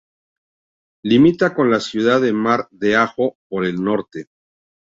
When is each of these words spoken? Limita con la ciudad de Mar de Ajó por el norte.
Limita 1.05 1.53
con 1.53 1.69
la 1.69 1.79
ciudad 1.79 2.19
de 2.21 2.33
Mar 2.33 2.67
de 2.71 2.95
Ajó 2.95 3.37
por 3.47 3.65
el 3.65 3.83
norte. 3.83 4.29